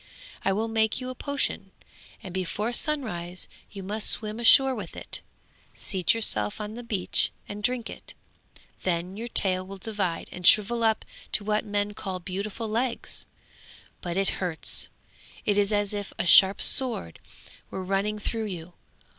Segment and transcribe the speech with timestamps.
[0.43, 1.69] I will make you a potion,
[2.23, 5.21] and before sunrise you must swim ashore with it,
[5.75, 8.15] seat yourself on the beach and drink it;
[8.81, 13.27] then your tail will divide and shrivel up to what men call beautiful legs.
[14.01, 14.89] But it hurts;
[15.45, 17.19] it is as if a sharp sword
[17.69, 18.73] were running through you.